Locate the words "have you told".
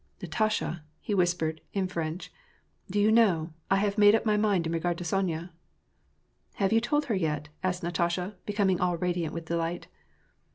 6.55-7.05